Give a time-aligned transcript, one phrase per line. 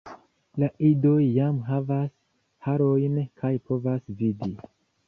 [0.63, 2.09] La idoj jam havas
[2.69, 4.53] harojn kaj povas vidi.